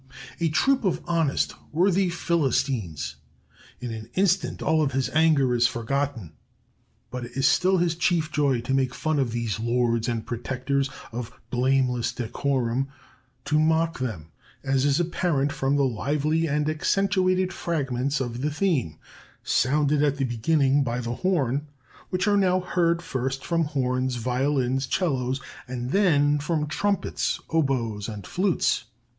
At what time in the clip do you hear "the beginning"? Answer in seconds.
20.17-20.83